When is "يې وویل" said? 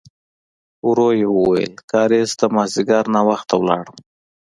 1.19-1.73